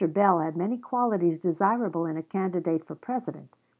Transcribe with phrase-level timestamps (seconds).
[0.07, 3.55] Bell had many qualities desirable in a candidate for President.